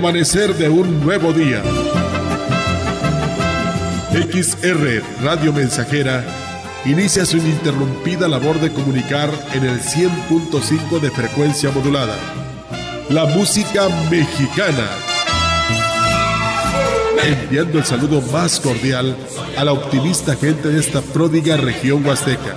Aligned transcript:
amanecer 0.00 0.54
de 0.54 0.66
un 0.66 0.98
nuevo 1.04 1.30
día. 1.30 1.62
XR 4.32 5.02
Radio 5.22 5.52
Mensajera 5.52 6.24
inicia 6.86 7.26
su 7.26 7.36
ininterrumpida 7.36 8.26
labor 8.26 8.58
de 8.60 8.72
comunicar 8.72 9.28
en 9.52 9.64
el 9.64 9.78
100.5 9.78 11.00
de 11.00 11.10
frecuencia 11.10 11.70
modulada. 11.70 12.16
La 13.10 13.26
música 13.26 13.90
mexicana. 14.10 14.88
Enviando 17.22 17.76
el 17.76 17.84
saludo 17.84 18.22
más 18.32 18.58
cordial 18.58 19.14
a 19.58 19.64
la 19.64 19.74
optimista 19.74 20.34
gente 20.34 20.70
de 20.70 20.80
esta 20.80 21.02
pródiga 21.02 21.58
región 21.58 22.06
huasteca. 22.06 22.56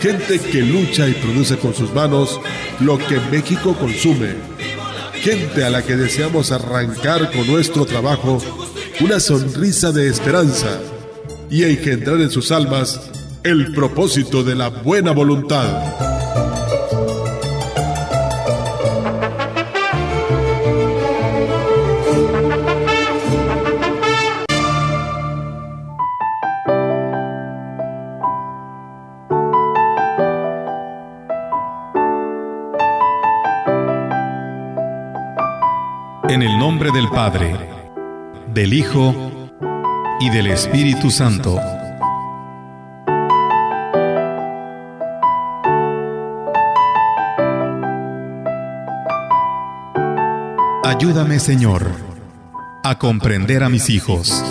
Gente 0.00 0.40
que 0.40 0.60
lucha 0.60 1.06
y 1.06 1.12
produce 1.12 1.56
con 1.56 1.72
sus 1.72 1.94
manos 1.94 2.40
lo 2.80 2.98
que 2.98 3.20
México 3.30 3.76
consume. 3.78 4.53
Gente 5.24 5.64
a 5.64 5.70
la 5.70 5.82
que 5.82 5.96
deseamos 5.96 6.52
arrancar 6.52 7.32
con 7.32 7.46
nuestro 7.46 7.86
trabajo 7.86 8.42
una 9.00 9.18
sonrisa 9.18 9.90
de 9.90 10.06
esperanza 10.06 10.78
y 11.48 11.64
engendrar 11.64 12.20
en 12.20 12.30
sus 12.30 12.52
almas 12.52 13.10
el 13.42 13.72
propósito 13.72 14.44
de 14.44 14.54
la 14.54 14.68
buena 14.68 15.12
voluntad. 15.12 16.03
Del 38.64 38.72
Hijo 38.72 39.50
y 40.20 40.30
del 40.30 40.46
Espíritu 40.46 41.10
Santo. 41.10 41.60
Ayúdame, 50.82 51.40
Señor, 51.40 51.90
a 52.82 52.98
comprender 52.98 53.64
a 53.64 53.68
mis 53.68 53.90
hijos, 53.90 54.42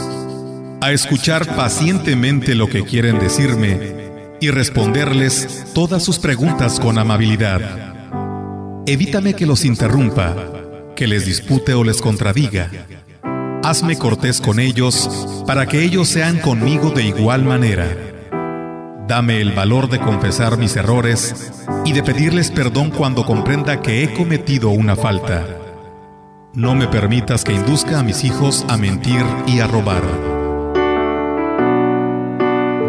a 0.79 0.91
escuchar 0.91 1.47
pacientemente 1.55 2.53
lo 2.53 2.67
que 2.67 2.83
quieren 2.83 3.17
decirme 3.17 4.11
y 4.39 4.51
responderles 4.51 5.65
todas 5.73 6.03
sus 6.03 6.19
preguntas 6.19 6.79
con 6.79 6.99
amabilidad. 6.99 8.83
Evítame 8.85 9.33
que 9.33 9.47
los 9.47 9.65
interrumpa, 9.65 10.35
que 10.95 11.07
les 11.07 11.25
dispute 11.25 11.73
o 11.73 11.83
les 11.83 11.99
contradiga. 11.99 12.69
Hazme 13.63 13.97
cortés 13.97 14.41
con 14.41 14.59
ellos 14.59 15.09
para 15.47 15.65
que 15.65 15.83
ellos 15.83 16.09
sean 16.09 16.37
conmigo 16.39 16.89
de 16.89 17.03
igual 17.03 17.45
manera. 17.45 17.87
Dame 19.07 19.39
el 19.39 19.53
valor 19.53 19.89
de 19.89 19.99
confesar 19.99 20.57
mis 20.57 20.75
errores 20.75 21.53
y 21.85 21.93
de 21.93 22.03
pedirles 22.03 22.51
perdón 22.51 22.91
cuando 22.91 23.25
comprenda 23.25 23.81
que 23.81 24.03
he 24.03 24.13
cometido 24.13 24.69
una 24.69 24.97
falta. 24.97 25.47
No 26.53 26.75
me 26.75 26.89
permitas 26.89 27.45
que 27.45 27.53
induzca 27.53 27.99
a 27.99 28.03
mis 28.03 28.25
hijos 28.25 28.65
a 28.67 28.75
mentir 28.75 29.23
y 29.47 29.61
a 29.61 29.67
robar. 29.67 30.03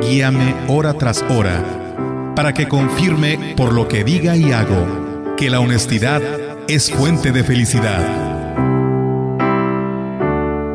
Guíame 0.03 0.57
hora 0.67 0.95
tras 0.95 1.23
hora 1.31 1.63
para 2.35 2.53
que 2.53 2.67
confirme 2.67 3.55
por 3.57 3.73
lo 3.73 3.87
que 3.87 4.03
diga 4.03 4.37
y 4.37 4.51
hago 4.51 5.37
que 5.37 5.51
la 5.51 5.61
honestidad 5.61 6.21
es 6.67 6.91
fuente 6.91 7.31
de 7.31 7.45
felicidad. 7.45 8.24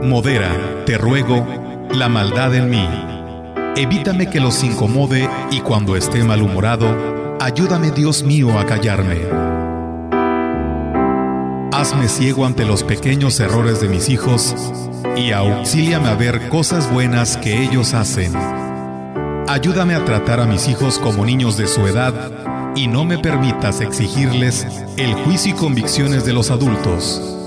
Modera, 0.03 0.85
te 0.85 0.97
ruego, 0.97 1.45
la 1.93 2.07
maldad 2.07 2.55
en 2.55 2.69
mí. 2.69 2.87
Evítame 3.75 4.29
que 4.29 4.39
los 4.39 4.63
incomode 4.63 5.29
y 5.51 5.59
cuando 5.59 5.97
esté 5.97 6.23
malhumorado, 6.23 7.37
ayúdame 7.41 7.91
Dios 7.91 8.23
mío 8.23 8.57
a 8.57 8.65
callarme. 8.65 9.17
Hazme 11.73 12.07
ciego 12.07 12.45
ante 12.45 12.65
los 12.65 12.83
pequeños 12.83 13.39
errores 13.41 13.81
de 13.81 13.89
mis 13.89 14.07
hijos 14.07 14.55
y 15.17 15.31
auxíliame 15.31 16.07
a 16.07 16.15
ver 16.15 16.47
cosas 16.47 16.89
buenas 16.91 17.35
que 17.35 17.61
ellos 17.61 17.93
hacen. 17.93 18.33
Ayúdame 19.49 19.95
a 19.95 20.05
tratar 20.05 20.39
a 20.39 20.45
mis 20.45 20.69
hijos 20.69 20.97
como 20.97 21.25
niños 21.25 21.57
de 21.57 21.67
su 21.67 21.85
edad 21.85 22.13
y 22.73 22.87
no 22.87 23.03
me 23.03 23.17
permitas 23.17 23.81
exigirles 23.81 24.65
el 24.95 25.13
juicio 25.13 25.51
y 25.51 25.55
convicciones 25.55 26.25
de 26.25 26.31
los 26.31 26.51
adultos. 26.51 27.38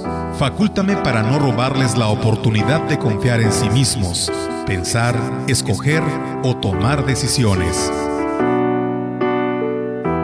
Facúltame 0.43 0.97
para 0.97 1.23
no 1.23 1.39
robarles 1.39 1.97
la 1.97 2.09
oportunidad 2.09 2.81
de 2.89 2.99
confiar 2.99 3.41
en 3.41 3.53
sí 3.53 3.71
mismos, 3.71 4.29
pensar, 4.67 5.15
escoger 5.47 6.03
o 6.43 6.57
tomar 6.57 7.07
decisiones. 7.07 7.93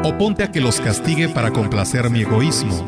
O 0.03 0.19
ponte 0.19 0.43
a 0.43 0.51
que 0.51 0.61
los 0.61 0.81
castigue 0.81 1.29
para 1.29 1.53
complacer 1.53 2.11
mi 2.11 2.23
egoísmo 2.23 2.85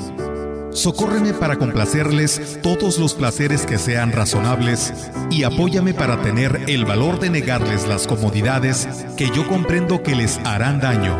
Socórreme 0.72 1.32
para 1.32 1.54
complacerles 1.54 2.58
todos 2.64 2.98
los 2.98 3.14
placeres 3.14 3.64
que 3.64 3.78
sean 3.78 4.10
razonables 4.10 4.92
y 5.30 5.44
apóyame 5.44 5.94
para 5.94 6.20
tener 6.22 6.64
el 6.66 6.84
valor 6.84 7.20
de 7.20 7.30
negarles 7.30 7.86
las 7.86 8.08
comodidades 8.08 8.88
que 9.16 9.30
yo 9.30 9.46
comprendo 9.46 10.02
que 10.02 10.16
les 10.16 10.38
harán 10.38 10.80
daño. 10.80 11.16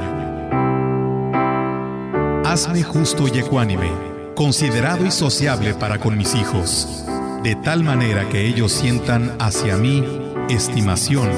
Hazme 2.44 2.82
justo 2.82 3.28
y 3.32 3.38
ecuánime, 3.38 4.09
considerado 4.40 5.04
y 5.04 5.10
sociable 5.10 5.74
para 5.74 5.98
con 5.98 6.16
mis 6.16 6.34
hijos, 6.34 7.04
de 7.42 7.56
tal 7.56 7.84
manera 7.84 8.26
que 8.30 8.46
ellos 8.46 8.72
sientan 8.72 9.36
hacia 9.38 9.76
mí 9.76 10.02
estimación. 10.48 11.28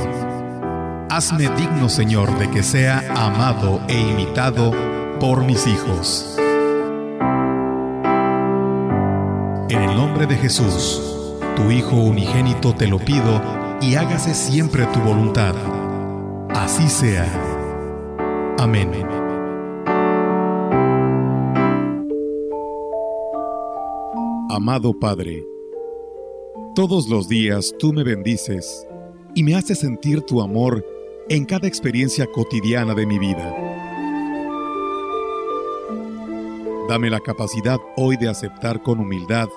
Hazme 1.10 1.48
digno, 1.56 1.88
Señor, 1.88 2.38
de 2.38 2.48
que 2.48 2.62
sea 2.62 3.02
amado 3.16 3.80
e 3.88 3.98
imitado 3.98 4.72
por 5.18 5.42
mis 5.44 5.66
hijos. 5.66 6.36
En 9.68 9.82
el 9.82 9.96
nombre 9.96 10.28
de 10.28 10.36
Jesús, 10.36 11.02
tu 11.56 11.72
Hijo 11.72 11.96
unigénito, 11.96 12.72
te 12.72 12.86
lo 12.86 13.00
pido 13.00 13.42
y 13.80 13.96
hágase 13.96 14.32
siempre 14.32 14.86
tu 14.86 15.00
voluntad. 15.00 15.56
Así 16.54 16.88
sea. 16.88 17.26
Amén. 18.60 19.21
Amado 24.54 24.92
Padre, 24.92 25.46
todos 26.74 27.08
los 27.08 27.26
días 27.26 27.74
tú 27.78 27.94
me 27.94 28.04
bendices 28.04 28.86
y 29.34 29.44
me 29.44 29.54
haces 29.54 29.78
sentir 29.78 30.20
tu 30.20 30.42
amor 30.42 30.84
en 31.30 31.46
cada 31.46 31.66
experiencia 31.66 32.26
cotidiana 32.26 32.92
de 32.92 33.06
mi 33.06 33.18
vida. 33.18 33.56
Dame 36.86 37.08
la 37.08 37.20
capacidad 37.20 37.78
hoy 37.96 38.18
de 38.18 38.28
aceptar 38.28 38.82
con 38.82 39.00
humildad 39.00 39.48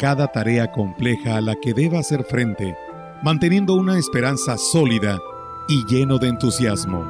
cada 0.00 0.26
tarea 0.26 0.72
compleja 0.72 1.36
a 1.36 1.40
la 1.40 1.54
que 1.54 1.72
deba 1.72 2.00
hacer 2.00 2.24
frente, 2.24 2.76
manteniendo 3.22 3.74
una 3.74 4.00
esperanza 4.00 4.58
sólida 4.58 5.20
y 5.68 5.84
lleno 5.86 6.18
de 6.18 6.26
entusiasmo, 6.26 7.04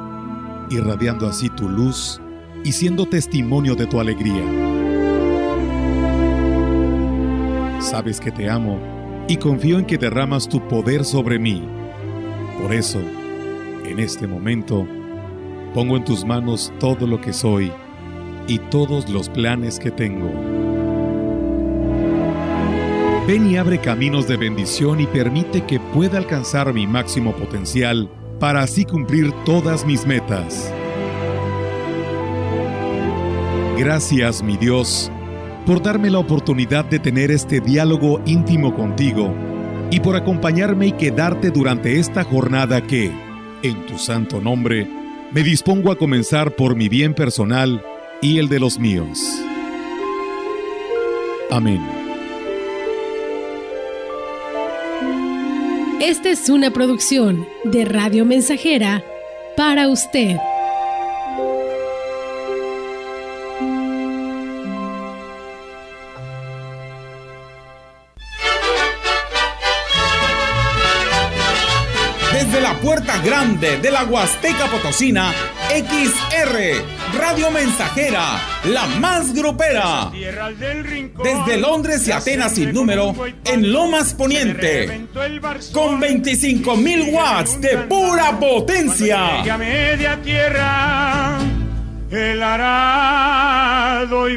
irradiando 0.69 1.27
así 1.27 1.49
tu 1.49 1.71
luz 1.71 2.21
y 2.65 2.73
siendo 2.73 3.07
testimonio 3.07 3.75
de 3.77 3.87
tu 3.87 3.99
alegría. 3.99 4.70
Sabes 7.81 8.21
que 8.21 8.31
te 8.31 8.49
amo 8.49 8.79
y 9.27 9.37
confío 9.37 9.79
en 9.79 9.87
que 9.87 9.97
derramas 9.97 10.49
tu 10.49 10.61
poder 10.69 11.05
sobre 11.05 11.39
mí. 11.39 11.67
Por 12.61 12.75
eso, 12.75 13.01
en 13.85 13.99
este 13.99 14.27
momento, 14.27 14.87
pongo 15.73 15.97
en 15.97 16.05
tus 16.05 16.25
manos 16.25 16.73
todo 16.79 17.07
lo 17.07 17.21
que 17.21 17.33
soy 17.33 17.73
y 18.47 18.59
todos 18.59 19.09
los 19.09 19.31
planes 19.31 19.79
que 19.79 19.91
tengo. 19.91 20.31
Ven 23.27 23.51
y 23.51 23.57
abre 23.57 23.79
caminos 23.79 24.29
de 24.29 24.37
bendición 24.37 25.01
y 25.01 25.07
permite 25.07 25.65
que 25.65 25.81
pueda 25.81 26.19
alcanzar 26.19 26.75
mi 26.75 26.87
máximo 26.87 27.33
potencial 27.33 28.11
para 28.39 28.61
así 28.61 28.85
cumplir 28.85 29.33
todas 29.45 29.87
mis 29.87 30.07
metas. 30.07 30.73
Gracias, 33.79 34.43
mi 34.43 34.59
Dios, 34.59 35.11
por 35.67 35.83
darme 35.83 36.11
la 36.11 36.19
oportunidad 36.19 36.85
de 36.85 36.99
tener 36.99 37.31
este 37.31 37.61
diálogo 37.61 38.21
íntimo 38.27 38.75
contigo 38.75 39.35
y 39.91 40.01
por 40.01 40.17
acompañarme 40.17 40.89
y 40.89 40.93
quedarte 40.93 41.51
durante 41.51 41.99
esta 41.99 42.25
jornada 42.25 42.87
que, 42.87 43.13
en 43.63 43.87
tu 43.87 43.99
santo 43.99 44.41
nombre, 44.41 44.89
me 45.33 45.43
dispongo 45.43 45.93
a 45.93 45.97
comenzar 45.97 46.57
por 46.57 46.77
mi 46.77 46.89
bien 46.89 47.15
personal 47.15 47.83
y 48.21 48.39
el 48.39 48.49
de 48.49 48.61
los 48.61 48.79
míos. 48.79 49.19
Amén. 51.51 51.81
Esta 56.01 56.31
es 56.31 56.49
una 56.49 56.71
producción 56.71 57.47
de 57.65 57.85
Radio 57.85 58.25
Mensajera 58.25 59.05
para 59.57 59.89
usted. 59.89 60.37
De 73.79 73.91
la 73.91 74.05
Huasteca 74.05 74.67
Potosina, 74.67 75.33
XR, 75.69 77.19
Radio 77.19 77.51
Mensajera, 77.51 78.41
la 78.65 78.87
más 78.99 79.33
grupera. 79.33 80.11
Desde 80.11 81.57
Londres 81.57 82.07
y 82.09 82.13
Atenas 82.13 82.55
sin 82.55 82.73
número, 82.73 83.15
en 83.45 83.73
Lomas 83.73 84.13
Poniente, 84.15 85.07
con 85.73 86.01
25 86.01 86.77
mil 86.77 87.15
watts 87.15 87.61
de 87.61 87.79
pura 87.79 88.39
potencia. 88.41 89.43
media 89.57 90.21
tierra, 90.21 91.39
el 92.11 92.43
arado 92.43 94.29
y 94.29 94.37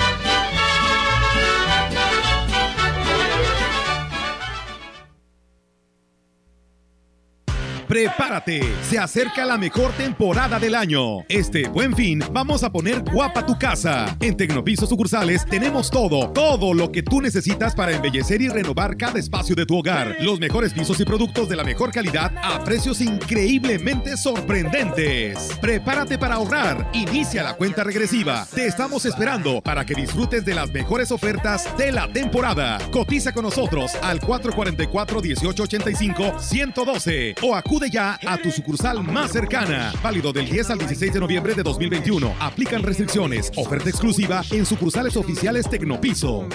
Prepárate, 7.91 8.61
se 8.89 8.97
acerca 8.99 9.43
la 9.43 9.57
mejor 9.57 9.91
temporada 9.91 10.59
del 10.59 10.75
año. 10.75 11.25
Este 11.27 11.67
buen 11.67 11.93
fin 11.93 12.23
vamos 12.31 12.63
a 12.63 12.71
poner 12.71 13.03
guapa 13.03 13.45
tu 13.45 13.59
casa. 13.59 14.15
En 14.21 14.37
Tecnopiso 14.37 14.87
sucursales 14.87 15.45
tenemos 15.45 15.91
todo, 15.91 16.29
todo 16.29 16.73
lo 16.73 16.89
que 16.89 17.03
tú 17.03 17.19
necesitas 17.19 17.75
para 17.75 17.91
embellecer 17.91 18.41
y 18.41 18.47
renovar 18.47 18.95
cada 18.95 19.19
espacio 19.19 19.55
de 19.55 19.65
tu 19.65 19.77
hogar. 19.77 20.15
Los 20.21 20.39
mejores 20.39 20.71
pisos 20.71 21.01
y 21.01 21.03
productos 21.03 21.49
de 21.49 21.57
la 21.57 21.65
mejor 21.65 21.91
calidad 21.91 22.31
a 22.41 22.63
precios 22.63 23.01
increíblemente 23.01 24.15
sorprendentes. 24.15 25.57
Prepárate 25.59 26.17
para 26.17 26.35
ahorrar. 26.35 26.89
Inicia 26.93 27.43
la 27.43 27.57
cuenta 27.57 27.83
regresiva. 27.83 28.47
Te 28.55 28.67
estamos 28.67 29.05
esperando 29.05 29.59
para 29.59 29.85
que 29.85 29.95
disfrutes 29.95 30.45
de 30.45 30.55
las 30.55 30.71
mejores 30.71 31.11
ofertas 31.11 31.67
de 31.75 31.91
la 31.91 32.07
temporada. 32.07 32.77
Cotiza 32.89 33.33
con 33.33 33.43
nosotros 33.43 33.95
al 34.01 34.21
444 34.21 35.21
1885 35.21 36.39
112 36.39 37.35
o 37.41 37.53
acude 37.53 37.80
ya 37.89 38.19
a 38.27 38.37
tu 38.37 38.51
sucursal 38.51 39.03
más 39.03 39.31
cercana. 39.31 39.91
Válido 40.03 40.31
del 40.31 40.47
10 40.49 40.69
al 40.71 40.79
16 40.79 41.13
de 41.13 41.19
noviembre 41.19 41.53
de 41.55 41.63
2021. 41.63 42.35
Aplican 42.39 42.83
restricciones. 42.83 43.51
Oferta 43.55 43.89
exclusiva 43.89 44.41
en 44.51 44.65
sucursales 44.65 45.17
oficiales 45.17 45.69
Tecnopiso. 45.69 46.47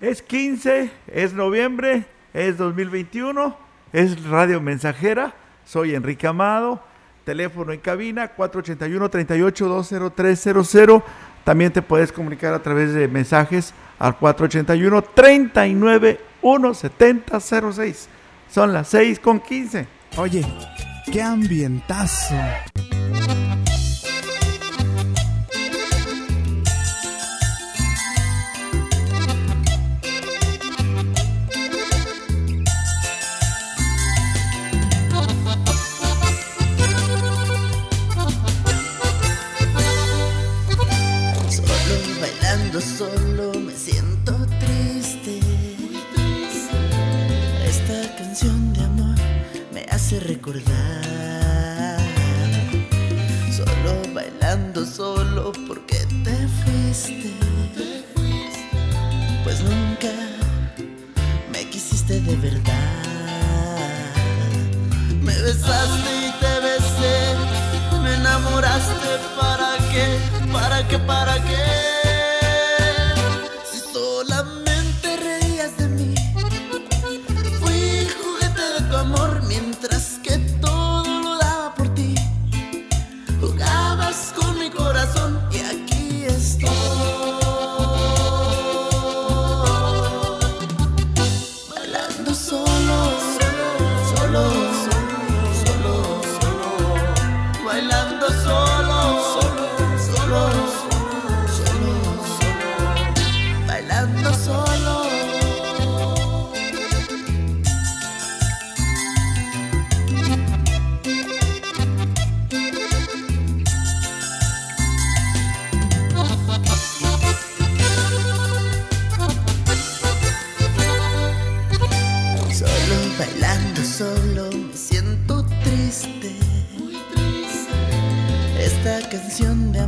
Es 0.00 0.22
15, 0.22 0.90
es 1.08 1.32
noviembre, 1.32 2.06
es 2.34 2.58
2021, 2.58 3.56
es 3.92 4.22
Radio 4.24 4.60
Mensajera. 4.60 5.34
Soy 5.64 5.94
Enrique 5.94 6.26
Amado. 6.26 6.82
Teléfono 7.24 7.72
en 7.72 7.78
cabina 7.78 8.34
481-38-20300. 8.36 11.04
También 11.44 11.72
te 11.72 11.82
puedes 11.82 12.10
comunicar 12.10 12.52
a 12.52 12.60
través 12.62 12.92
de 12.94 13.06
mensajes 13.06 13.72
al 13.98 14.18
481 14.18 15.02
39 15.14 16.18
17006 16.42 18.08
son 18.52 18.72
las 18.72 18.88
6 18.88 19.18
con 19.20 19.40
15. 19.40 19.86
Oye, 20.16 20.44
qué 21.10 21.22
ambientazo. 21.22 22.36
Solo 53.52 54.02
bailando 54.12 54.84
solo 54.84 55.52
porque 55.68 55.98
te 56.24 56.48
fuiste. 56.64 57.30
Pues 59.44 59.62
nunca 59.62 60.10
me 61.52 61.64
quisiste 61.70 62.20
de 62.20 62.36
verdad. 62.36 62.74
Me 65.20 65.32
besaste 65.42 66.10
y 66.26 66.32
te 66.40 66.60
besé. 66.60 67.36
Me 68.02 68.14
enamoraste 68.14 69.10
para 69.40 69.76
qué, 69.92 70.18
para 70.52 70.88
qué, 70.88 70.98
para 70.98 71.34
qué. 71.34 71.41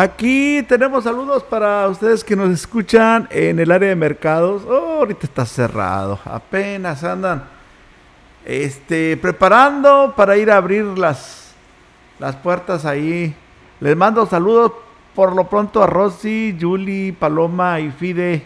Aquí 0.00 0.64
tenemos 0.66 1.04
saludos 1.04 1.42
para 1.42 1.86
ustedes 1.86 2.24
que 2.24 2.34
nos 2.34 2.48
escuchan 2.48 3.28
en 3.30 3.58
el 3.58 3.70
área 3.70 3.90
de 3.90 3.94
mercados. 3.94 4.62
Oh, 4.66 5.00
ahorita 5.00 5.26
está 5.26 5.44
cerrado, 5.44 6.18
apenas 6.24 7.04
andan 7.04 7.44
este, 8.46 9.18
preparando 9.18 10.14
para 10.16 10.38
ir 10.38 10.50
a 10.50 10.56
abrir 10.56 10.86
las, 10.96 11.52
las 12.18 12.34
puertas 12.34 12.86
ahí. 12.86 13.36
Les 13.78 13.94
mando 13.94 14.24
saludos 14.24 14.72
por 15.14 15.36
lo 15.36 15.46
pronto 15.50 15.82
a 15.82 15.86
Rosy, 15.86 16.56
Julie, 16.58 17.12
Paloma 17.12 17.78
y 17.78 17.90
Fide. 17.90 18.42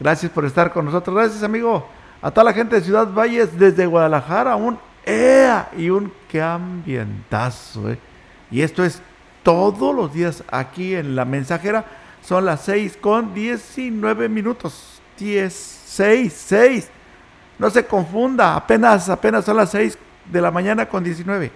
Gracias 0.00 0.32
por 0.32 0.46
estar 0.46 0.72
con 0.72 0.86
nosotros. 0.86 1.14
Gracias, 1.14 1.42
amigo. 1.42 1.86
A 2.22 2.30
toda 2.30 2.44
la 2.44 2.54
gente 2.54 2.76
de 2.76 2.80
Ciudad 2.80 3.12
Valles 3.12 3.58
desde 3.58 3.84
Guadalajara, 3.84 4.56
un 4.56 4.78
¡ea! 5.04 5.68
y 5.76 5.90
un 5.90 6.10
qué 6.26 6.40
ambientazo. 6.40 7.90
¿eh? 7.90 7.98
Y 8.50 8.62
esto 8.62 8.82
es 8.82 9.02
todos 9.46 9.94
los 9.94 10.12
días 10.12 10.42
aquí 10.50 10.96
en 10.96 11.14
la 11.14 11.24
mensajera. 11.24 11.84
Son 12.20 12.44
las 12.44 12.62
6 12.62 12.98
con 13.00 13.32
19 13.32 14.28
minutos. 14.28 15.00
10, 15.20 15.82
6, 15.86 16.44
6. 16.48 16.90
No 17.56 17.70
se 17.70 17.86
confunda, 17.86 18.56
apenas, 18.56 19.08
apenas 19.08 19.44
son 19.44 19.58
las 19.58 19.70
6 19.70 19.96
de 20.32 20.40
la 20.40 20.50
mañana 20.50 20.88
con 20.88 21.04
19. 21.04 21.52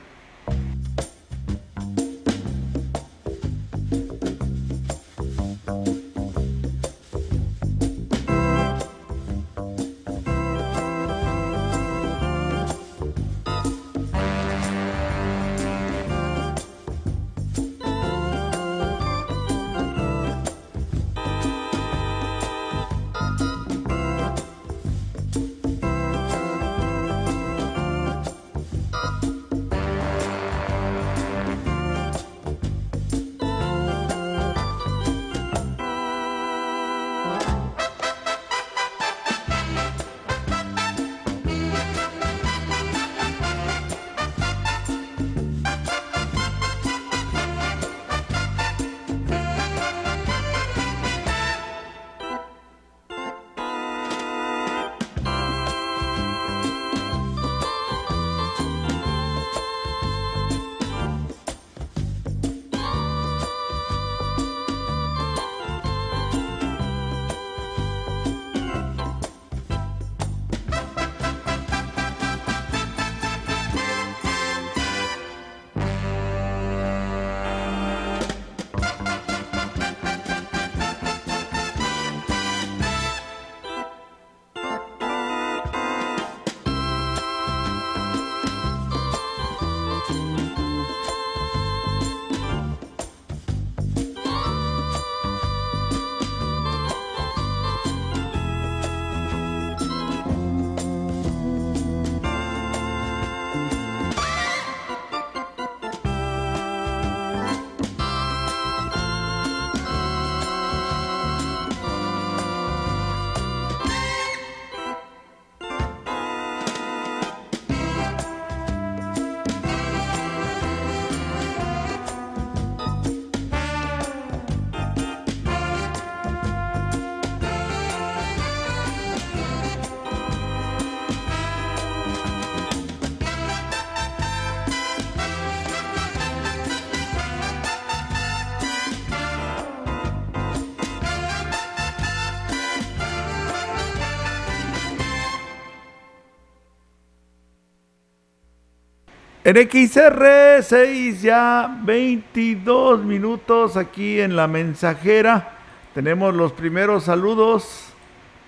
En 149.50 149.56
XR 149.56 150.62
6 150.62 151.22
ya 151.22 151.80
22 151.82 153.02
minutos 153.04 153.76
aquí 153.76 154.20
en 154.20 154.36
la 154.36 154.46
mensajera. 154.46 155.56
Tenemos 155.92 156.32
los 156.36 156.52
primeros 156.52 157.02
saludos 157.02 157.92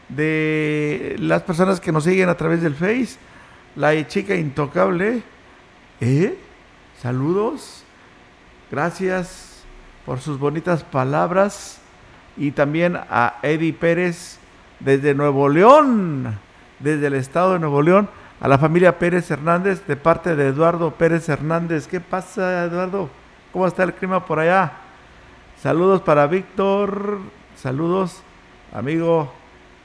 de 0.09 1.17
las 1.19 1.43
personas 1.43 1.81
que 1.81 1.91
nos 1.91 2.05
siguen 2.05 2.29
a 2.29 2.37
través 2.37 2.63
del 2.63 2.77
Face. 2.77 3.17
La 3.75 4.07
chica 4.07 4.37
intocable. 4.37 5.25
¿Eh? 6.01 6.39
Saludos. 7.01 7.83
Gracias 8.71 9.65
por 10.07 10.21
sus 10.21 10.39
bonitas 10.39 10.85
palabras. 10.85 11.81
Y 12.37 12.53
también 12.53 12.95
a 12.95 13.41
Eddie 13.43 13.73
Pérez 13.73 14.39
desde 14.79 15.15
Nuevo 15.17 15.49
León. 15.49 16.39
Desde 16.79 17.09
el 17.09 17.15
estado 17.15 17.55
de 17.55 17.59
Nuevo 17.59 17.83
León 17.83 18.09
a 18.43 18.49
la 18.49 18.59
familia 18.59 18.99
Pérez 18.99 19.31
Hernández 19.31 19.87
de 19.87 19.95
parte 19.95 20.35
de 20.35 20.49
Eduardo 20.49 20.91
Pérez 20.91 21.29
Hernández. 21.29 21.87
¿Qué 21.87 22.01
pasa, 22.01 22.65
Eduardo? 22.65 23.09
¿Cómo 23.53 23.69
está 23.69 23.85
el 23.85 23.95
clima 23.95 24.27
por 24.27 24.41
allá? 24.41 24.73
Saludos 25.63 26.03
para 26.03 26.27
Víctor. 26.27 27.21
Saludos, 27.55 28.21
amigo, 28.75 29.33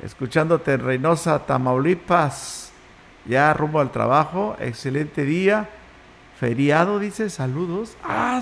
escuchándote 0.02 0.74
en 0.74 0.80
Reynosa, 0.80 1.46
Tamaulipas. 1.46 2.74
Ya 3.26 3.54
rumbo 3.54 3.80
al 3.80 3.92
trabajo. 3.92 4.56
Excelente 4.60 5.24
día. 5.24 5.70
Feriado, 6.40 6.98
dice. 6.98 7.30
Saludos. 7.30 7.96
¡Ah! 8.04 8.42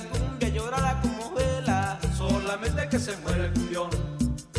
La 0.00 0.08
cumbia 0.08 0.48
llorara 0.48 1.00
como 1.02 1.30
vela, 1.32 1.98
solamente 2.16 2.88
que 2.88 2.98
se 2.98 3.16
muera 3.18 3.44
el 3.46 3.52
cumbión. 3.52 3.90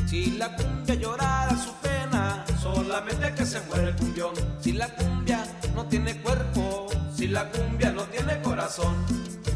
Si 0.07 0.31
la 0.37 0.55
cumbia 0.55 0.95
llorara 0.95 1.57
su 1.57 1.73
pena, 1.81 2.45
solamente 2.61 3.33
que 3.33 3.45
se 3.45 3.59
muera 3.61 3.89
el 3.89 3.95
cumbión. 3.95 4.33
Si 4.59 4.73
la 4.73 4.87
cumbia 4.95 5.45
no 5.75 5.85
tiene 5.85 6.15
cuerpo, 6.21 6.87
si 7.15 7.27
la 7.27 7.49
cumbia 7.49 7.91
no 7.91 8.03
tiene 8.03 8.41
corazón, 8.41 8.95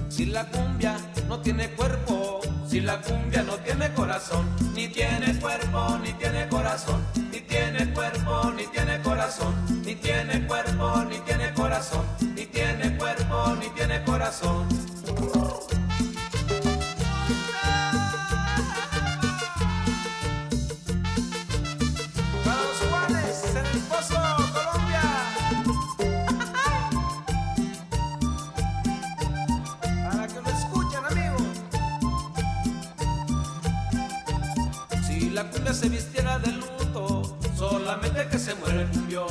si 0.10 0.25
la 0.25 0.46
cumbia 0.46 0.98
no 1.27 1.39
tiene 1.39 1.70
cuerpo, 1.72 2.39
si 2.68 2.80
la 2.80 3.01
cumbia 3.01 3.44
no 3.44 3.56
tiene 3.58 3.94
corazón, 3.94 4.46
ni 4.74 4.88
tiene 4.88 5.38
cuerpo, 5.39 6.00
ni 6.04 6.13
tiene 6.13 6.35
la 35.36 35.44
cumbia 35.52 35.74
se 35.74 35.90
vistiera 35.90 36.40
de 36.40 36.50
luto, 36.54 37.38
solamente 37.58 38.26
que 38.30 38.40
se 38.40 38.56
muera 38.56 38.84
el 38.84 38.88
cumbión. 38.88 39.28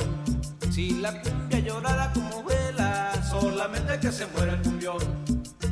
Si 0.71 0.91
la 1.01 1.19
cumbia 1.19 1.59
llorara 1.59 2.13
como 2.13 2.43
vela, 2.43 3.11
solamente 3.27 3.99
que 3.99 4.11
se 4.11 4.27
muera 4.27 4.53
el 4.53 4.61
cumbión. 4.61 4.99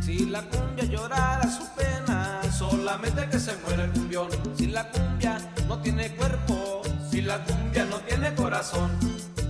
Si 0.04 0.26
la 0.26 0.41
cumbia 0.41 0.86
llorara 0.86 1.43
su 1.43 1.63
pena, 1.76 2.41
solamente 2.52 3.30
que 3.30 3.39
se 3.39 3.56
muera 3.58 3.84
el 3.84 3.91
cumbión. 3.91 4.28
Si 4.58 4.65
la 4.65 4.89
cumbia 4.89 5.38
no 5.67 5.78
tiene 5.82 6.15
cuerpo, 6.15 6.82
si 7.12 7.22
la 7.22 7.38
cumbia 7.46 7.86
no 7.86 7.98
tiene 7.98 8.34
corazón, 8.34 8.89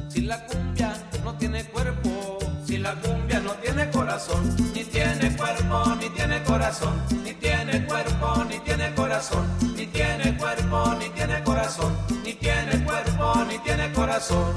si 0.10 0.20
la 0.20 0.46
cumbia 0.48 1.02
no 1.24 1.34
tiene 1.38 1.64
cuerpo, 1.64 2.40
si 2.66 2.78
la 2.78 2.94
cumbia 2.96 3.40
no 3.40 3.54
tiene 3.54 3.90
corazón, 3.90 4.54
ni 4.74 4.84
tiene 4.84 5.34
cuerpo, 5.38 5.96
ni 5.96 6.10
tiene 6.10 6.44
corazón, 6.44 7.02
ni 7.24 7.34
tiene 7.36 7.86
cuerpo, 7.86 8.44
ni 8.50 8.60
tiene 8.60 8.94
corazón, 8.96 9.48
ni 9.84 9.90
tiene 9.90 10.38
cuerpo, 10.38 10.96
ni 10.98 11.10
tiene 11.10 11.44
corazón, 11.44 11.98
ni 12.24 12.34
tiene 12.36 12.86
cuerpo, 12.86 13.34
ni 13.50 13.58
tiene 13.60 13.92
corazón. 13.92 14.54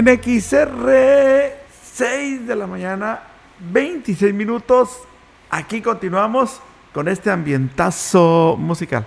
En 0.00 0.06
XR, 0.06 1.52
6 1.92 2.46
de 2.46 2.56
la 2.56 2.66
mañana, 2.66 3.20
26 3.70 4.32
minutos. 4.32 5.02
Aquí 5.50 5.82
continuamos 5.82 6.58
con 6.94 7.06
este 7.06 7.30
ambientazo 7.30 8.56
musical. 8.58 9.06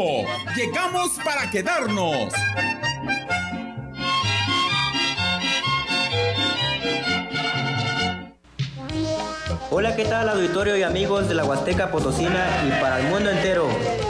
Llegamos 0.56 1.10
para 1.24 1.50
quedarnos. 1.50 2.32
Hola, 9.72 9.94
¿qué 9.94 10.04
tal 10.04 10.28
auditorio 10.28 10.76
y 10.76 10.82
amigos 10.82 11.28
de 11.28 11.34
la 11.34 11.44
Huasteca 11.44 11.90
Potosina 11.90 12.44
y 12.66 12.70
para 12.80 13.00
el 13.00 13.06
mundo 13.08 13.30
entero? 13.30 13.59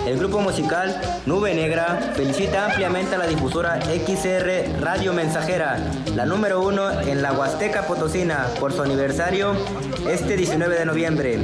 El 0.07 0.19
grupo 0.19 0.41
musical 0.41 1.01
Nube 1.27 1.55
Negra 1.55 2.13
felicita 2.15 2.67
ampliamente 2.67 3.15
a 3.15 3.19
la 3.19 3.27
difusora 3.27 3.81
XR 3.81 4.81
Radio 4.81 5.13
Mensajera, 5.13 5.79
la 6.15 6.25
número 6.25 6.61
uno 6.63 7.01
en 7.03 7.23
la 7.23 7.33
Huasteca 7.33 7.87
Potosina, 7.87 8.47
por 8.59 8.73
su 8.73 8.83
aniversario 8.83 9.55
este 10.09 10.37
19 10.37 10.79
de 10.79 10.85
noviembre. 10.87 11.39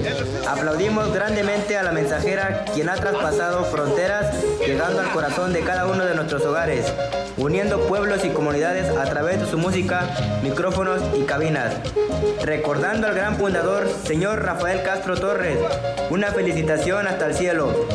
Aplaudimos 0.49 1.13
grandemente 1.13 1.77
a 1.77 1.83
la 1.83 1.93
mensajera 1.93 2.65
quien 2.75 2.89
ha 2.89 2.95
traspasado 2.95 3.65
fronteras 3.65 4.35
llegando 4.67 5.01
al 5.01 5.11
corazón 5.11 5.53
de 5.53 5.61
cada 5.61 5.87
uno 5.87 6.05
de 6.05 6.15
nuestros 6.15 6.45
hogares, 6.45 6.93
uniendo 7.37 7.87
pueblos 7.87 8.25
y 8.25 8.31
comunidades 8.31 8.89
a 8.97 9.05
través 9.05 9.41
de 9.41 9.47
su 9.47 9.59
música, 9.59 10.09
micrófonos 10.43 11.03
y 11.19 11.23
cabinas. 11.23 11.75
Recordando 12.43 13.07
al 13.07 13.15
gran 13.15 13.37
fundador, 13.37 13.89
señor 14.05 14.43
Rafael 14.43 14.83
Castro 14.83 15.17
Torres, 15.17 15.59
una 16.11 16.29
felicitación 16.29 17.07
hasta 17.07 17.27
el 17.27 17.35
cielo. 17.35 17.87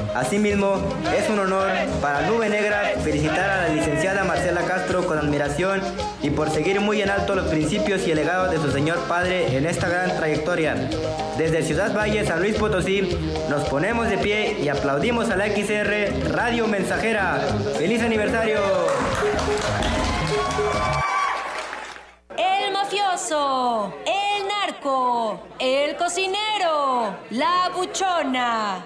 Es 0.52 1.30
un 1.30 1.40
honor 1.40 1.70
para 2.02 2.28
Nube 2.28 2.50
Negra 2.50 2.96
felicitar 3.02 3.50
a 3.50 3.68
la 3.68 3.74
licenciada 3.74 4.26
Marcela 4.26 4.66
Castro 4.66 5.08
con 5.08 5.18
admiración 5.18 5.80
y 6.22 6.30
por 6.30 6.50
seguir 6.50 6.82
muy 6.82 7.02
en 7.02 7.10
alto 7.10 7.36
los 7.36 7.48
principios 7.48 8.06
y 8.06 8.12
el 8.12 8.18
legado 8.18 8.52
de 8.52 8.58
su 8.58 8.70
señor 8.70 9.00
padre 9.08 9.56
en 9.56 9.66
esta 9.66 9.88
gran 9.88 10.14
trayectoria. 10.18 10.76
Desde 11.38 11.64
Ciudad 11.64 11.96
Valle, 11.96 12.26
San 12.26 12.42
Luis 12.42 12.58
Potosí, 12.58 13.18
nos 13.50 13.64
ponemos 13.70 14.10
de 14.10 14.18
pie 14.18 14.58
y 14.62 14.68
aplaudimos 14.68 15.30
a 15.30 15.38
la 15.38 15.46
XR 15.46 16.34
Radio 16.34 16.68
Mensajera. 16.68 17.40
¡Feliz 17.78 18.02
aniversario! 18.02 18.60
El 22.38 22.74
mafioso, 22.74 23.94
el 24.06 24.48
narco, 24.50 25.44
el 25.60 25.96
cocinero, 25.96 27.16
la 27.30 27.72
buchona, 27.74 28.86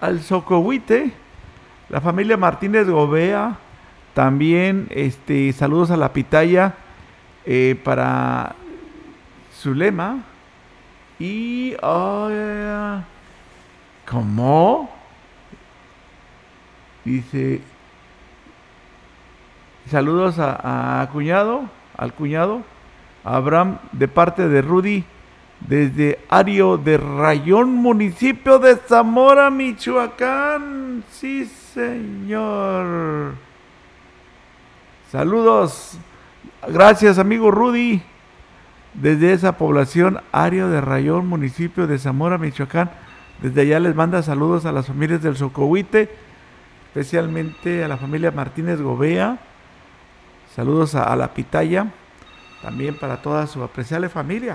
al 0.00 0.20
Socohuite, 0.22 1.12
la 1.88 2.00
familia 2.00 2.36
Martínez 2.36 2.88
Gobea, 2.88 3.56
también 4.14 4.88
este 4.90 5.52
saludos 5.52 5.90
a 5.90 5.96
la 5.96 6.12
pitaya 6.12 6.74
eh, 7.44 7.80
para 7.84 8.54
Zulema 9.54 10.24
y 11.18 11.74
ay, 11.82 13.04
¿cómo? 14.08 14.90
Dice 17.04 17.60
saludos 19.88 20.36
a 20.38 21.08
cuñado, 21.12 21.62
al 21.96 22.12
cuñado 22.12 22.62
Abraham 23.24 23.78
de 23.92 24.08
parte 24.08 24.48
de 24.48 24.62
Rudy 24.62 25.04
desde 25.60 26.18
Ario 26.28 26.76
de 26.76 26.96
Rayón, 26.96 27.74
municipio 27.74 28.58
de 28.58 28.76
Zamora, 28.76 29.50
Michoacán. 29.50 31.04
Sí, 31.10 31.44
señor. 31.44 33.34
Saludos. 35.10 35.98
Gracias, 36.66 37.18
amigo 37.18 37.50
Rudy. 37.50 38.02
Desde 38.94 39.32
esa 39.32 39.56
población, 39.56 40.20
Ario 40.32 40.68
de 40.68 40.80
Rayón, 40.80 41.26
municipio 41.26 41.86
de 41.86 41.98
Zamora, 41.98 42.38
Michoacán. 42.38 42.90
Desde 43.42 43.60
allá 43.62 43.80
les 43.80 43.94
manda 43.94 44.22
saludos 44.22 44.66
a 44.66 44.72
las 44.72 44.86
familias 44.86 45.22
del 45.22 45.36
Socohuite, 45.36 46.10
especialmente 46.88 47.84
a 47.84 47.88
la 47.88 47.96
familia 47.96 48.32
Martínez 48.32 48.80
Gobea. 48.80 49.38
Saludos 50.54 50.94
a, 50.96 51.04
a 51.04 51.14
la 51.14 51.34
Pitaya, 51.34 51.86
también 52.62 52.98
para 52.98 53.22
toda 53.22 53.46
su 53.46 53.62
apreciable 53.62 54.08
familia. 54.08 54.54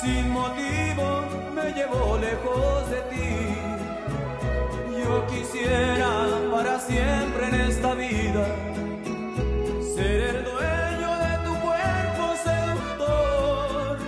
Sin 0.00 0.30
motivo 0.30 1.24
me 1.54 1.72
llevó 1.72 2.18
lejos 2.18 2.90
de 2.90 3.00
ti. 3.10 3.30
Yo 5.02 5.26
quisiera 5.26 6.10
para 6.52 6.78
siempre 6.78 7.48
en 7.48 7.54
esta 7.70 7.94
vida 7.94 8.46
ser 9.94 10.20
el 10.34 10.44
dueño 10.44 11.10
de 11.24 11.32
tu 11.46 11.52
cuerpo 11.66 12.24
seductor. 12.44 13.98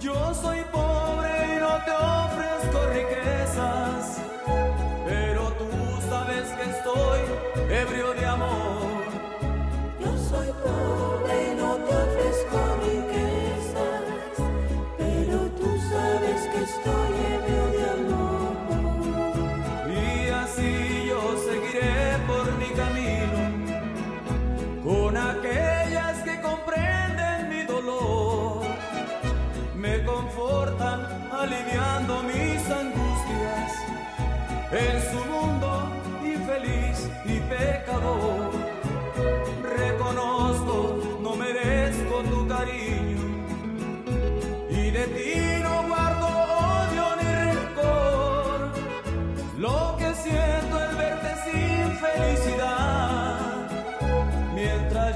Yo 0.00 0.34
soy 0.34 0.60
pobre 0.70 1.30
y 1.52 1.60
no 1.64 1.74
te 1.86 1.92
ofrezco 1.92 2.78
riquezas, 2.98 4.20
pero 5.06 5.42
tú 5.60 5.70
sabes 6.08 6.46
que 6.56 6.64
estoy 6.76 7.20
ebrio 7.82 8.12
de 8.14 8.26
amor. 8.26 9.02
Yo 10.00 10.10
soy 10.30 10.48
pobre 10.64 11.34
y 11.50 11.54
no 11.56 11.70
te 11.76 11.92
ofrezco 12.04 12.58
riquezas, 12.84 12.97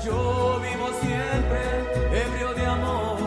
yo 0.05 0.61
vivo 0.61 0.89
siempre 1.01 1.61
ebrio 2.25 2.55
de 2.55 2.67
amor. 2.67 3.19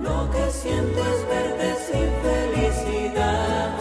Lo 0.00 0.30
que 0.30 0.50
siento 0.50 1.00
es 1.00 1.28
verte 1.28 1.74
sin 1.86 2.08
felicidad, 2.22 3.74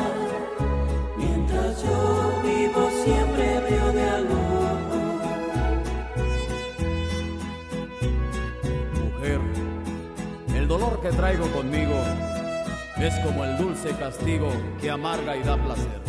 mientras 1.18 1.84
yo 1.84 2.42
vivo 2.44 2.90
siempre 3.04 3.56
ebrio 3.58 3.92
de 3.94 4.10
amor. 4.10 4.78
Mujer, 9.04 9.40
el 10.56 10.68
dolor 10.68 11.02
que 11.02 11.10
traigo 11.10 11.48
conmigo 11.52 11.96
es 12.98 13.14
como 13.20 13.44
el 13.44 13.58
dulce 13.58 13.92
castigo 13.92 14.50
que 14.82 14.90
amarga 14.90 15.38
y 15.38 15.44
da 15.44 15.58
placer. 15.58 16.02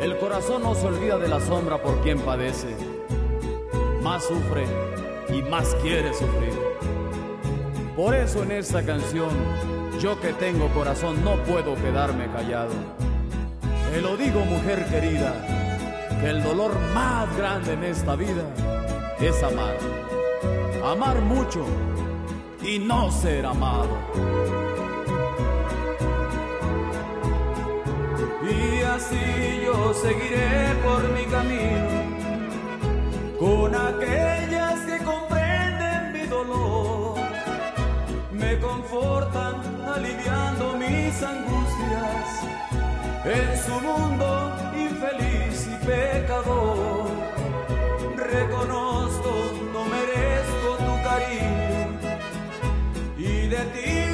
El 0.00 0.16
corazón 0.18 0.62
no 0.62 0.74
se 0.74 0.86
olvida 0.86 1.18
de 1.18 1.28
la 1.28 1.40
sombra 1.40 1.82
por 1.82 2.00
quien 2.00 2.20
padece 2.20 2.95
más 4.06 4.22
sufre 4.22 4.64
y 5.30 5.42
más 5.50 5.74
quiere 5.82 6.14
sufrir. 6.14 6.56
Por 7.96 8.14
eso 8.14 8.44
en 8.44 8.52
esta 8.52 8.80
canción, 8.86 9.30
yo 10.00 10.20
que 10.20 10.32
tengo 10.34 10.68
corazón 10.68 11.24
no 11.24 11.34
puedo 11.42 11.74
quedarme 11.74 12.30
callado. 12.30 12.70
Te 13.90 14.00
lo 14.00 14.16
digo 14.16 14.44
mujer 14.44 14.86
querida, 14.86 15.34
que 16.20 16.30
el 16.30 16.40
dolor 16.40 16.78
más 16.94 17.36
grande 17.36 17.72
en 17.72 17.82
esta 17.82 18.14
vida 18.14 18.44
es 19.18 19.42
amar. 19.42 19.76
Amar 20.84 21.20
mucho 21.22 21.66
y 22.62 22.78
no 22.78 23.10
ser 23.10 23.44
amado. 23.44 23.98
Y 28.48 28.82
así 28.82 29.62
yo 29.64 29.92
seguiré 29.94 30.76
por 30.84 31.02
mi 31.10 31.24
camino 31.24 32.05
con 33.38 33.74
aquellas 33.74 34.80
que 34.86 34.98
comprenden 35.04 36.12
mi 36.12 36.26
dolor, 36.26 37.16
me 38.32 38.58
confortan 38.58 39.56
aliviando 39.86 40.76
mis 40.76 41.22
angustias 41.22 42.26
en 43.24 43.58
su 43.58 43.80
mundo 43.80 44.52
infeliz 44.76 45.68
y 45.68 45.86
pecador. 45.86 47.10
Reconozco, 48.16 49.32
no 49.72 49.84
merezco 49.84 50.68
tu 50.78 51.02
cariño 51.02 51.98
y 53.18 53.48
de 53.48 53.64
ti 53.74 54.05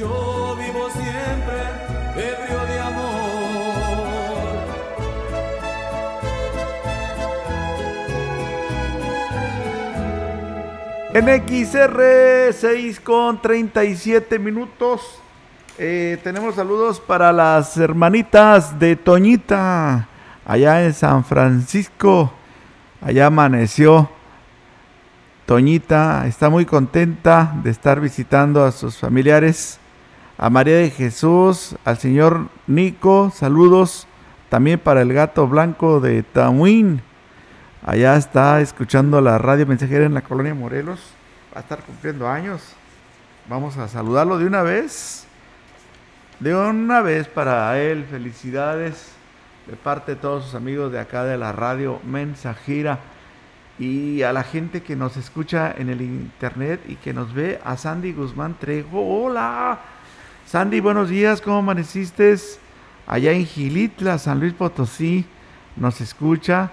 yo 0.00 0.56
vivo 0.56 0.88
siempre 0.90 1.58
ebrio 2.16 2.64
de 2.66 2.80
amor. 2.80 3.10
En 11.12 11.26
XR 11.26 12.52
6 12.54 13.00
con 13.00 13.42
37 13.42 14.38
minutos. 14.38 15.20
eh, 15.76 16.18
tenemos 16.22 16.54
saludos 16.54 16.98
para 17.00 17.30
las 17.32 17.76
hermanitas 17.76 18.78
de 18.78 18.96
Toñita. 18.96 20.08
Allá 20.46 20.82
en 20.82 20.94
San 20.94 21.24
Francisco. 21.24 22.32
Allá 23.02 23.26
amaneció. 23.26 24.08
Toñita 25.44 26.26
está 26.26 26.48
muy 26.48 26.64
contenta 26.64 27.52
de 27.62 27.70
estar 27.70 28.00
visitando 28.00 28.64
a 28.64 28.72
sus 28.72 28.96
familiares. 28.96 29.78
A 30.42 30.48
María 30.48 30.76
de 30.76 30.88
Jesús, 30.88 31.76
al 31.84 31.98
señor 31.98 32.48
Nico, 32.66 33.30
saludos. 33.30 34.06
También 34.48 34.78
para 34.78 35.02
el 35.02 35.12
gato 35.12 35.46
blanco 35.46 36.00
de 36.00 36.22
Tamuín. 36.22 37.02
Allá 37.84 38.16
está 38.16 38.62
escuchando 38.62 39.20
la 39.20 39.36
radio 39.36 39.66
mensajera 39.66 40.06
en 40.06 40.14
la 40.14 40.22
colonia 40.22 40.54
Morelos. 40.54 40.98
Va 41.54 41.58
a 41.58 41.60
estar 41.60 41.80
cumpliendo 41.80 42.26
años. 42.26 42.62
Vamos 43.50 43.76
a 43.76 43.86
saludarlo 43.86 44.38
de 44.38 44.46
una 44.46 44.62
vez. 44.62 45.26
De 46.38 46.54
una 46.54 47.02
vez 47.02 47.28
para 47.28 47.78
él. 47.78 48.06
Felicidades 48.10 49.12
de 49.66 49.76
parte 49.76 50.14
de 50.14 50.22
todos 50.22 50.46
sus 50.46 50.54
amigos 50.54 50.90
de 50.90 51.00
acá 51.00 51.24
de 51.24 51.36
la 51.36 51.52
radio 51.52 52.00
mensajera. 52.02 52.98
Y 53.78 54.22
a 54.22 54.32
la 54.32 54.42
gente 54.42 54.82
que 54.82 54.96
nos 54.96 55.18
escucha 55.18 55.70
en 55.76 55.90
el 55.90 56.00
internet 56.00 56.80
y 56.88 56.96
que 56.96 57.12
nos 57.12 57.34
ve, 57.34 57.60
a 57.62 57.76
Sandy 57.76 58.14
Guzmán 58.14 58.56
Trejo. 58.58 59.02
Hola. 59.02 59.99
Sandy, 60.46 60.80
buenos 60.80 61.08
días. 61.08 61.40
¿Cómo 61.40 61.58
amaneciste? 61.58 62.34
Allá 63.06 63.32
en 63.32 63.46
Gilitla, 63.46 64.18
San 64.18 64.40
Luis 64.40 64.52
Potosí. 64.52 65.24
Nos 65.76 66.00
escucha 66.00 66.72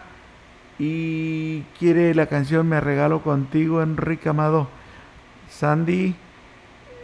y 0.79 1.61
quiere 1.79 2.13
la 2.15 2.27
canción 2.27 2.67
Me 2.67 2.81
regalo 2.81 3.21
contigo, 3.21 3.81
Enrique 3.81 4.29
Amado. 4.29 4.67
Sandy 5.49 6.15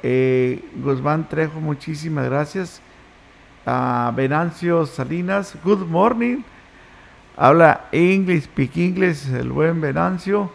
eh, 0.01 0.63
Guzmán 0.75 1.29
Trejo, 1.29 1.59
muchísimas 1.59 2.25
gracias. 2.25 2.81
A 3.65 4.11
Venancio 4.15 4.85
Salinas, 4.85 5.55
good 5.63 5.85
morning. 5.87 6.39
Habla 7.37 7.85
English, 7.91 8.43
speak 8.43 8.77
English, 8.77 9.29
el 9.33 9.49
buen 9.49 9.79
Venancio, 9.79 10.51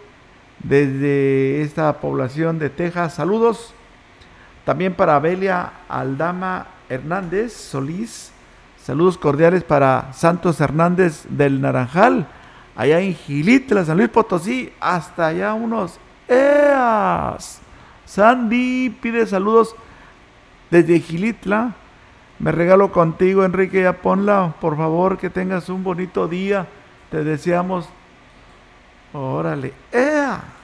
desde 0.62 1.62
esta 1.62 2.01
población 2.01 2.59
de 2.59 2.71
Texas. 2.71 3.14
Saludos. 3.14 3.75
También 4.68 4.92
para 4.92 5.18
Belia 5.18 5.72
Aldama 5.88 6.66
Hernández 6.90 7.54
Solís. 7.54 8.33
Saludos 8.76 9.16
cordiales 9.16 9.64
para 9.64 10.12
Santos 10.12 10.61
Hernández 10.61 11.24
del 11.31 11.62
Naranjal 11.62 12.26
allá 12.76 13.00
en 13.00 13.14
Gilitla, 13.14 13.87
San 13.87 13.96
Luis 13.96 14.11
Potosí, 14.11 14.70
hasta 14.78 15.28
allá 15.28 15.54
unos 15.54 15.98
EAS. 16.28 17.62
Sandy 18.04 18.90
pide 19.00 19.26
saludos 19.26 19.74
desde 20.70 21.00
Gilitla. 21.00 21.72
Me 22.38 22.52
regalo 22.52 22.92
contigo, 22.92 23.46
Enrique, 23.46 23.81
ya 23.81 23.94
ponla, 23.94 24.52
por 24.61 24.76
favor, 24.76 25.16
que 25.16 25.31
tengas 25.31 25.70
un 25.70 25.83
bonito 25.83 26.28
día. 26.28 26.66
Te 27.11 27.24
deseamos. 27.24 27.88
Órale, 29.14 29.72
¡Ea! 29.90 30.58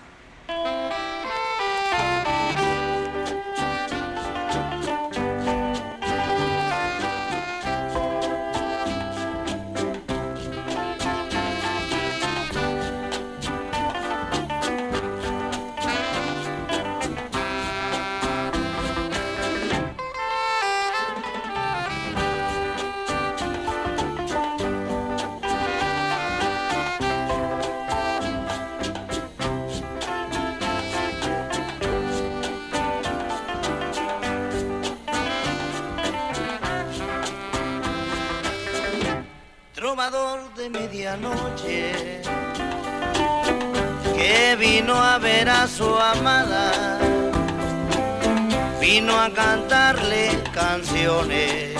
Canciones, 50.55 51.75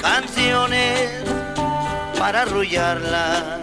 canciones 0.00 1.10
para 2.18 2.42
arrullarla. 2.42 3.58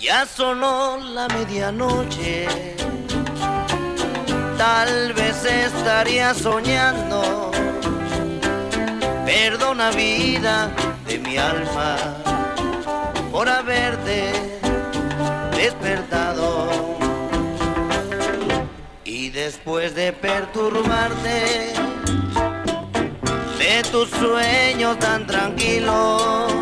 Ya 0.00 0.24
sonó 0.26 0.96
la 0.96 1.28
medianoche, 1.28 2.48
tal 4.56 5.12
vez 5.12 5.44
estaría 5.44 6.32
soñando. 6.32 7.50
Perdona 9.26 9.90
vida 9.90 10.70
de 11.06 11.18
mi 11.18 11.36
alma 11.36 11.96
por 13.30 13.48
haberte 13.48 14.32
despertado. 15.54 16.98
Y 19.04 19.28
después 19.30 19.94
de 19.94 20.12
perturbarte 20.12 21.89
de 23.70 23.82
tus 23.82 24.10
sueños 24.10 24.98
tan 24.98 25.24
tranquilos, 25.28 26.52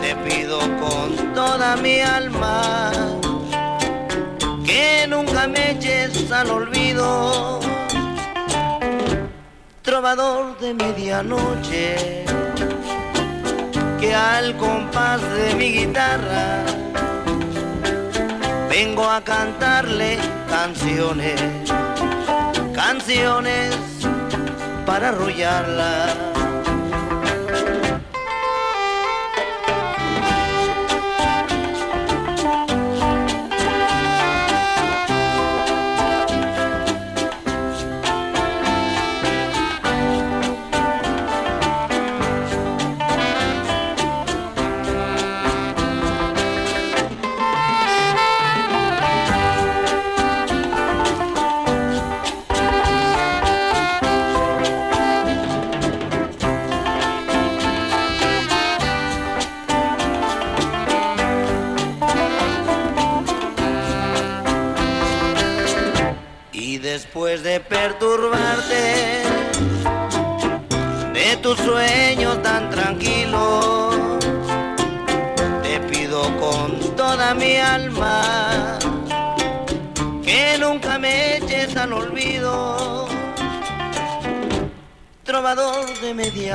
te 0.00 0.16
pido 0.26 0.58
con 0.58 1.34
toda 1.34 1.76
mi 1.76 2.00
alma 2.00 2.90
que 4.64 5.06
nunca 5.08 5.46
me 5.46 5.70
eches 5.70 6.32
al 6.32 6.50
olvido. 6.50 7.60
Trovador 9.82 10.58
de 10.58 10.74
medianoche, 10.74 12.24
que 14.00 14.14
al 14.14 14.56
compás 14.56 15.20
de 15.38 15.54
mi 15.54 15.68
guitarra 15.78 16.64
vengo 18.68 19.08
a 19.08 19.20
cantarle 19.20 20.18
canciones, 20.50 21.40
canciones 22.74 23.85
para 24.86 25.08
arrullarla. 25.08 26.35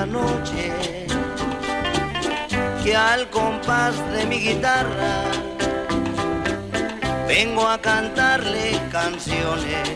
Medianoche, 0.06 1.06
que 2.84 2.96
al 2.96 3.30
compás 3.30 3.96
de 4.12 4.26
mi 4.26 4.40
guitarra 4.40 5.24
vengo 7.28 7.68
a 7.68 7.80
cantarle 7.80 8.80
canciones, 8.92 9.90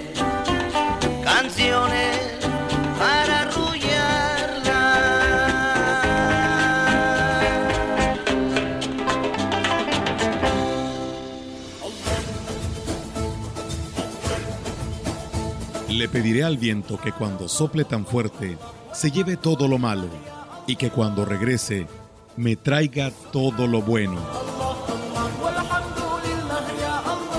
canciones 1.24 2.25
Le 15.96 16.10
pediré 16.10 16.44
al 16.44 16.58
viento 16.58 17.00
que 17.00 17.14
cuando 17.14 17.48
sople 17.48 17.86
tan 17.86 18.06
fuerte 18.06 18.58
se 18.92 19.12
lleve 19.12 19.38
todo 19.38 19.66
lo 19.66 19.78
malo 19.78 20.10
y 20.68 20.76
que 20.76 20.90
cuando 20.90 21.24
regrese 21.24 21.88
me 22.36 22.58
traiga 22.58 23.12
todo 23.32 23.66
lo 23.66 23.82
bueno. 23.82 24.20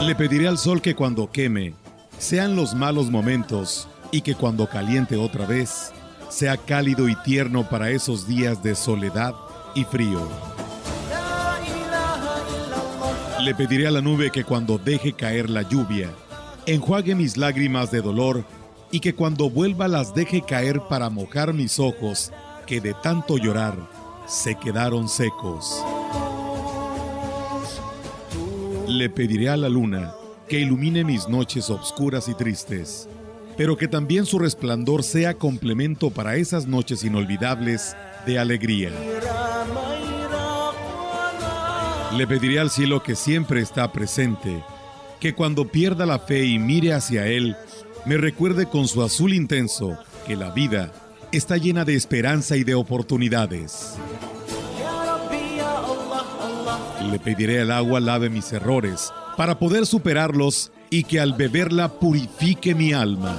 Le 0.01 0.15
pediré 0.15 0.49
al 0.49 0.57
sol 0.57 0.81
que 0.81 0.95
cuando 0.95 1.31
queme 1.31 1.75
sean 2.17 2.57
los 2.57 2.75
malos 2.75 3.11
momentos 3.11 3.89
y 4.11 4.23
que 4.23 4.35
cuando 4.35 4.67
caliente 4.71 5.17
otra 5.17 5.45
vez 5.45 5.93
sea 6.31 6.57
cálido 6.57 7.11
y 7.11 7.17
tierno 7.17 7.69
para 7.69 7.91
esos 7.91 8.27
días 8.27 8.63
de 8.63 8.75
soledad 8.75 9.35
y 9.75 9.85
frío. 9.85 10.27
Le 13.43 13.55
pediré 13.55 13.87
a 13.87 13.91
la 13.91 14.01
nube 14.01 14.31
que 14.31 14.45
cuando 14.45 14.79
deje 14.79 15.13
caer 15.13 15.51
la 15.51 15.61
lluvia, 15.61 16.11
enjuague 16.67 17.14
mis 17.14 17.37
lágrimas 17.37 17.91
de 17.91 18.03
dolor 18.03 18.45
y 18.91 19.01
que 19.01 19.14
cuando 19.14 19.49
vuelva 19.49 19.89
las 19.89 20.14
deje 20.14 20.43
caer 20.43 20.81
para 20.89 21.11
mojar 21.11 21.55
mis 21.55 21.79
ojos 21.79 22.33
que 22.67 22.81
de 22.81 22.95
tanto 22.95 23.39
llorar 23.39 23.77
se 24.27 24.57
quedaron 24.57 25.09
secos. 25.09 25.85
Le 28.89 29.09
pediré 29.11 29.49
a 29.49 29.57
la 29.57 29.69
luna 29.69 30.12
que 30.49 30.61
ilumine 30.61 31.05
mis 31.05 31.29
noches 31.29 31.71
obscuras 31.71 32.29
y 32.29 32.35
tristes, 32.35 33.09
pero 33.57 33.77
que 33.77 33.89
también 33.89 34.27
su 34.27 34.39
resplandor 34.39 35.03
sea 35.03 35.35
complemento 35.35 36.11
para 36.11 36.37
esas 36.37 36.67
noches 36.67 37.05
inolvidables 37.05 37.97
de 38.27 38.39
alegría. 38.39 38.91
Le 42.17 42.27
pediré 42.27 42.61
al 42.61 42.71
cielo 42.71 43.03
que 43.03 43.14
siempre 43.14 43.61
está 43.61 43.93
presente, 43.93 44.62
que 45.21 45.35
cuando 45.35 45.67
pierda 45.69 46.07
la 46.07 46.19
fe 46.19 46.45
y 46.45 46.59
mire 46.59 46.93
hacia 46.93 47.27
él, 47.27 47.57
me 48.05 48.17
recuerde 48.17 48.67
con 48.67 48.87
su 48.87 49.03
azul 49.03 49.33
intenso 49.33 49.99
que 50.27 50.37
la 50.37 50.51
vida 50.51 50.93
está 51.33 51.57
llena 51.57 51.85
de 51.85 51.95
esperanza 51.95 52.57
y 52.57 52.64
de 52.64 52.75
oportunidades. 52.75 53.95
Le 57.11 57.19
pediré 57.19 57.61
al 57.61 57.71
agua 57.71 58.01
lave 58.01 58.31
mis 58.31 58.53
errores 58.53 59.12
para 59.37 59.59
poder 59.59 59.87
superarlos 59.87 60.73
y 60.91 61.05
que 61.05 61.21
al 61.21 61.35
beberla 61.35 61.89
purifique 61.89 62.75
mi 62.75 62.93
alma. 62.93 63.37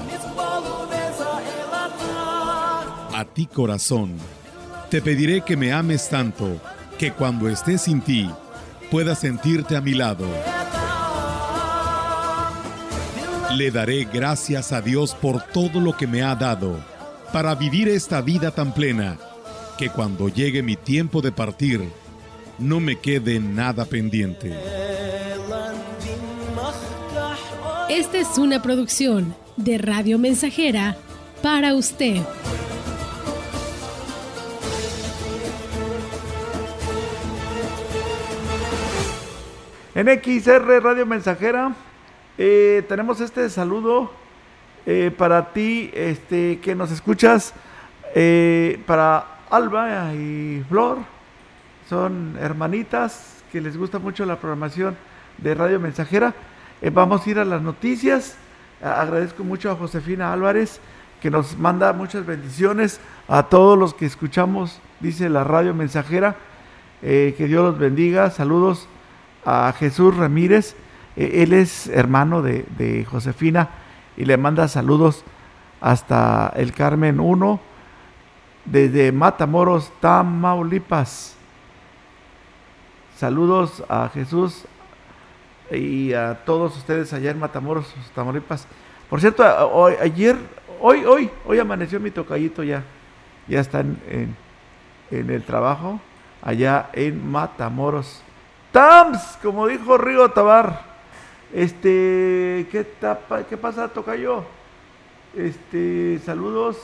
A 3.13 3.25
ti 3.25 3.45
corazón, 3.47 4.13
te 4.89 5.01
pediré 5.01 5.41
que 5.41 5.57
me 5.57 5.73
ames 5.73 6.09
tanto 6.09 6.59
que 6.97 7.11
cuando 7.11 7.49
esté 7.49 7.77
sin 7.77 8.01
ti 8.01 8.29
puedas 8.91 9.19
sentirte 9.19 9.75
a 9.75 9.81
mi 9.81 9.93
lado. 9.93 10.25
Le 13.55 13.71
daré 13.71 14.05
gracias 14.11 14.73
a 14.73 14.81
Dios 14.81 15.15
por 15.15 15.41
todo 15.41 15.79
lo 15.79 15.95
que 15.95 16.05
me 16.05 16.21
ha 16.21 16.35
dado 16.35 16.79
para 17.31 17.55
vivir 17.55 17.87
esta 17.87 18.21
vida 18.21 18.51
tan 18.51 18.73
plena 18.73 19.17
que 19.77 19.89
cuando 19.89 20.27
llegue 20.27 20.61
mi 20.61 20.75
tiempo 20.75 21.21
de 21.21 21.31
partir 21.31 21.89
no 22.59 22.79
me 22.79 22.97
quede 22.97 23.39
nada 23.39 23.85
pendiente. 23.85 24.53
Esta 27.89 28.17
es 28.17 28.37
una 28.37 28.61
producción 28.61 29.33
de 29.55 29.77
Radio 29.77 30.19
Mensajera 30.19 30.97
para 31.41 31.73
usted. 31.73 32.17
En 39.95 40.07
XR 40.07 40.83
Radio 40.83 41.05
Mensajera 41.05 41.75
eh, 42.39 42.85
tenemos 42.87 43.19
este 43.19 43.49
saludo 43.49 44.11
eh, 44.85 45.11
para 45.17 45.53
ti 45.53 45.89
este, 45.93 46.59
que 46.59 46.75
nos 46.75 46.91
escuchas, 46.91 47.53
eh, 48.13 48.79
para 48.85 49.25
Alba 49.49 50.13
y 50.13 50.63
Flor, 50.69 50.99
son 51.89 52.37
hermanitas 52.39 53.43
que 53.51 53.59
les 53.59 53.75
gusta 53.75 53.97
mucho 53.97 54.23
la 54.25 54.35
programación 54.35 54.95
de 55.39 55.55
Radio 55.55 55.79
Mensajera. 55.79 56.35
Vamos 56.93 57.25
a 57.25 57.29
ir 57.29 57.39
a 57.39 57.45
las 57.45 57.61
noticias. 57.61 58.37
Agradezco 58.83 59.43
mucho 59.43 59.71
a 59.71 59.75
Josefina 59.75 60.31
Álvarez 60.31 60.79
que 61.21 61.31
nos 61.31 61.57
manda 61.57 61.91
muchas 61.93 62.23
bendiciones 62.25 62.99
a 63.27 63.43
todos 63.43 63.79
los 63.79 63.95
que 63.95 64.05
escuchamos, 64.05 64.79
dice 64.99 65.29
la 65.29 65.43
Radio 65.43 65.73
Mensajera. 65.73 66.35
Que 67.01 67.33
Dios 67.37 67.63
los 67.63 67.79
bendiga. 67.79 68.29
Saludos 68.29 68.87
a 69.45 69.73
Jesús 69.77 70.15
Ramírez. 70.15 70.75
Eh, 71.17 71.43
él 71.43 71.53
es 71.53 71.87
hermano 71.87 72.41
de, 72.41 73.05
Josefina 73.09 73.69
y 74.15 74.25
le 74.25 74.37
manda 74.37 74.67
saludos 74.67 75.23
hasta 75.81 76.53
el 76.55 76.71
Carmen 76.73 77.19
1 77.19 77.59
desde 78.65 79.11
Matamoros, 79.11 79.91
Tamaulipas. 79.99 81.35
Saludos 83.17 83.83
a 83.89 84.09
Jesús 84.09 84.65
y 85.71 86.13
a 86.13 86.45
todos 86.45 86.77
ustedes 86.77 87.11
allá 87.13 87.31
en 87.31 87.39
Matamoros, 87.39 87.93
Tamaulipas. 88.13 88.67
Por 89.09 89.19
cierto, 89.19 89.43
hoy, 89.69 89.95
ayer, 89.99 90.35
hoy, 90.79 91.03
hoy, 91.03 91.31
hoy 91.45 91.59
amaneció 91.59 91.99
mi 91.99 92.11
tocallito 92.11 92.63
ya. 92.63 92.83
Ya 93.47 93.61
está 93.61 93.79
en, 93.79 94.35
el 95.09 95.43
trabajo, 95.43 95.99
allá 96.41 96.89
en 96.93 97.31
Matamoros. 97.31 98.21
¡Tams! 98.71 99.39
Como 99.41 99.65
dijo 99.67 99.97
Río 99.97 100.29
Tabar. 100.29 100.96
Este, 101.53 102.67
¿qué, 102.71 102.85
tapa, 102.99 103.43
¿qué 103.43 103.57
pasa, 103.57 103.87
tocayo? 103.87 104.43
Este, 105.35 106.19
saludos. 106.25 106.77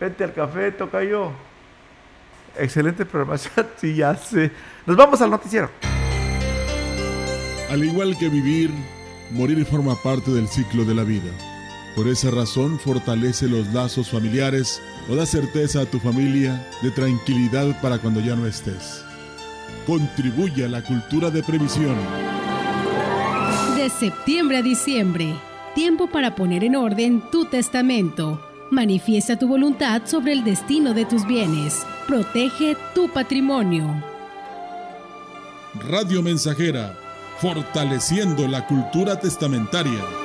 Vente 0.00 0.24
al 0.24 0.32
café, 0.32 0.72
tocayo. 0.72 1.30
Excelente 2.58 3.04
programación, 3.04 3.66
sí, 3.76 3.96
ya 3.96 4.16
sé. 4.16 4.50
Nos 4.86 4.96
vamos 4.96 5.20
al 5.20 5.30
noticiero. 5.30 5.70
Al 7.70 7.84
igual 7.84 8.16
que 8.18 8.28
vivir, 8.28 8.70
morir 9.30 9.64
forma 9.66 9.94
parte 10.02 10.30
del 10.30 10.48
ciclo 10.48 10.84
de 10.84 10.94
la 10.94 11.04
vida. 11.04 11.32
Por 11.96 12.08
esa 12.08 12.30
razón, 12.30 12.78
fortalece 12.78 13.48
los 13.48 13.72
lazos 13.72 14.10
familiares 14.10 14.82
o 15.08 15.14
da 15.14 15.26
certeza 15.26 15.82
a 15.82 15.86
tu 15.86 16.00
familia 16.00 16.66
de 16.82 16.90
tranquilidad 16.90 17.80
para 17.80 17.98
cuando 17.98 18.20
ya 18.20 18.34
no 18.34 18.46
estés. 18.46 19.04
Contribuye 19.86 20.64
a 20.64 20.68
la 20.68 20.82
cultura 20.82 21.30
de 21.30 21.42
previsión. 21.42 21.96
De 23.84 23.90
septiembre 23.90 24.56
a 24.56 24.62
diciembre, 24.62 25.34
tiempo 25.74 26.06
para 26.06 26.34
poner 26.34 26.64
en 26.64 26.74
orden 26.74 27.22
tu 27.30 27.44
testamento. 27.44 28.40
Manifiesta 28.70 29.38
tu 29.38 29.46
voluntad 29.46 30.06
sobre 30.06 30.32
el 30.32 30.42
destino 30.42 30.94
de 30.94 31.04
tus 31.04 31.26
bienes. 31.26 31.84
Protege 32.06 32.78
tu 32.94 33.12
patrimonio. 33.12 34.02
Radio 35.86 36.22
Mensajera, 36.22 36.98
fortaleciendo 37.42 38.48
la 38.48 38.66
cultura 38.66 39.20
testamentaria. 39.20 40.23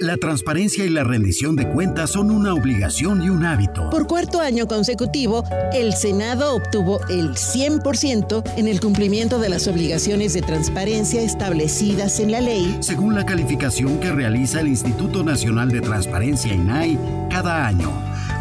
La 0.00 0.16
transparencia 0.16 0.82
y 0.86 0.88
la 0.88 1.04
rendición 1.04 1.56
de 1.56 1.68
cuentas 1.68 2.12
son 2.12 2.30
una 2.30 2.54
obligación 2.54 3.22
y 3.22 3.28
un 3.28 3.44
hábito. 3.44 3.90
Por 3.90 4.06
cuarto 4.06 4.40
año 4.40 4.66
consecutivo, 4.66 5.44
el 5.74 5.92
Senado 5.92 6.54
obtuvo 6.54 7.06
el 7.10 7.32
100% 7.34 8.42
en 8.56 8.66
el 8.66 8.80
cumplimiento 8.80 9.38
de 9.38 9.50
las 9.50 9.68
obligaciones 9.68 10.32
de 10.32 10.40
transparencia 10.40 11.20
establecidas 11.20 12.18
en 12.18 12.32
la 12.32 12.40
ley, 12.40 12.78
según 12.80 13.14
la 13.14 13.26
calificación 13.26 14.00
que 14.00 14.10
realiza 14.10 14.60
el 14.60 14.68
Instituto 14.68 15.22
Nacional 15.22 15.68
de 15.68 15.82
Transparencia 15.82 16.54
INAI 16.54 16.98
cada 17.28 17.66
año. 17.66 17.92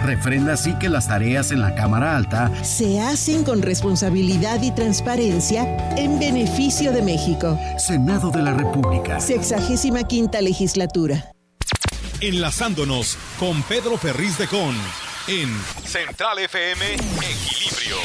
Refrenda 0.05 0.53
así 0.53 0.73
que 0.79 0.87
las 0.87 1.09
tareas 1.09 1.51
en 1.51 1.59
la 1.59 1.75
Cámara 1.75 2.15
Alta 2.15 2.53
se 2.63 3.01
hacen 3.01 3.43
con 3.43 3.61
responsabilidad 3.61 4.63
y 4.63 4.71
transparencia 4.71 5.89
en 5.97 6.19
beneficio 6.19 6.93
de 6.93 7.01
México. 7.01 7.59
Senado 7.77 8.31
de 8.31 8.43
la 8.43 8.53
República. 8.53 9.19
Sexagésima 9.19 10.05
quinta 10.05 10.39
legislatura. 10.39 11.33
Enlazándonos 12.21 13.17
con 13.39 13.63
Pedro 13.63 13.97
Ferriz 13.97 14.37
de 14.37 14.47
Con 14.47 14.75
en 15.27 15.49
Central 15.85 16.39
FM 16.39 16.95
Equilibrio. 16.95 17.95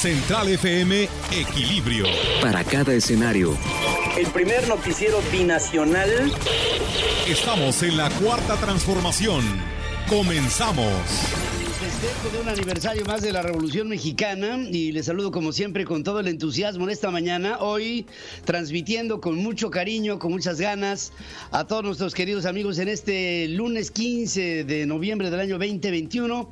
Central 0.00 0.48
FM 0.50 1.08
Equilibrio. 1.32 2.06
Para 2.40 2.62
cada 2.62 2.94
escenario. 2.94 3.58
El 4.16 4.28
primer 4.28 4.68
noticiero 4.68 5.20
binacional. 5.32 6.32
Estamos 7.26 7.82
en 7.82 7.96
la 7.96 8.08
cuarta 8.10 8.54
transformación. 8.56 9.42
Comenzamos. 10.08 11.51
Festejo 12.02 12.36
de 12.36 12.42
un 12.42 12.48
aniversario 12.48 13.04
más 13.04 13.22
de 13.22 13.30
la 13.30 13.42
Revolución 13.42 13.88
Mexicana 13.88 14.58
y 14.68 14.90
les 14.90 15.06
saludo 15.06 15.30
como 15.30 15.52
siempre 15.52 15.84
con 15.84 16.02
todo 16.02 16.18
el 16.18 16.26
entusiasmo 16.26 16.82
en 16.82 16.90
esta 16.90 17.12
mañana. 17.12 17.58
Hoy 17.60 18.06
transmitiendo 18.44 19.20
con 19.20 19.36
mucho 19.36 19.70
cariño, 19.70 20.18
con 20.18 20.32
muchas 20.32 20.60
ganas 20.60 21.12
a 21.52 21.64
todos 21.64 21.84
nuestros 21.84 22.12
queridos 22.12 22.44
amigos 22.44 22.80
en 22.80 22.88
este 22.88 23.46
lunes 23.46 23.92
15 23.92 24.64
de 24.64 24.84
noviembre 24.84 25.30
del 25.30 25.38
año 25.38 25.58
2021. 25.58 26.48